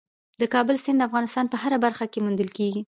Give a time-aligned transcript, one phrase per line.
[0.41, 2.79] د کابل سیند د افغانستان په هره برخه کې موندل کېږي.